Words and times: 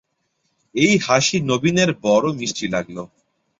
এই 0.75 0.93
হাসি 1.05 1.37
নবীনের 1.49 1.89
বড়ো 2.03 2.29
মিষ্টি 2.39 2.65
লাগল। 2.67 2.97